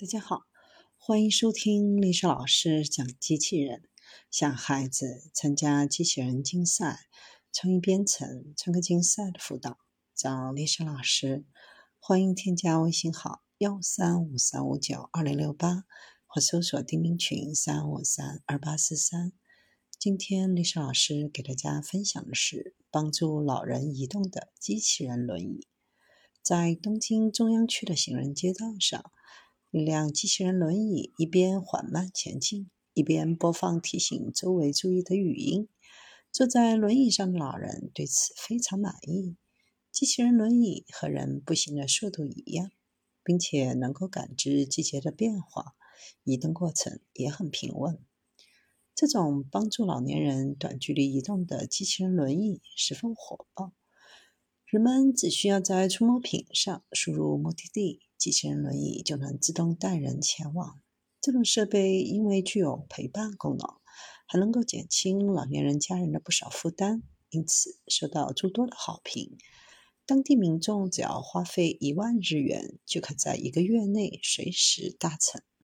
[0.00, 0.42] 大家好，
[0.96, 3.82] 欢迎收听丽莎老师讲机器人。
[4.30, 7.08] 想孩子参加机器人竞赛、
[7.52, 9.76] 创意编程、创客竞赛的辅导，
[10.14, 11.44] 找丽莎老师。
[11.98, 15.82] 欢迎添加微信号幺三五三五九二零六八，
[16.28, 19.32] 或搜索钉钉群三五三二八四三。
[19.98, 25.66] 今天丽莎老师给大家分享的是帮助老人移动的机器人轮椅。
[26.40, 29.10] 在东京中央区的行人街道上。
[29.70, 35.68] 一辆机器人轮椅一边缓慢前进，一边播放提醒周围注意的语音。
[36.32, 39.36] 坐在轮椅上的老人对此非常满意。
[39.92, 42.70] 机器人轮椅和人步行的速度一样，
[43.22, 45.74] 并且能够感知季节的变化，
[46.24, 47.98] 移动过程也很平稳。
[48.94, 53.74] 这种帮助老年人短距离移动的机器人轮椅十分火爆。
[54.70, 58.02] 人们只需要在触摸屏上输入目的地。
[58.18, 60.78] 机器人轮椅就能自动带人前往。
[61.22, 63.66] 这种设备因为具有陪伴功能，
[64.26, 69.38] 还能够减轻老年人家人的不少负担，因此受到诸多的好评。
[70.04, 75.40] 当地民众只要花费一万日元，就可在一个月内随时搭乘。